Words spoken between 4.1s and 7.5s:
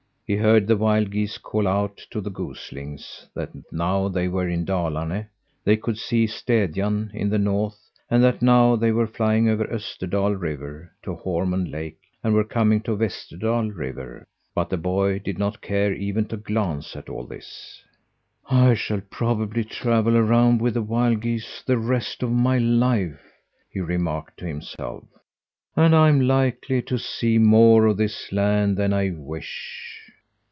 were in Dalarne, they could see Städjan in the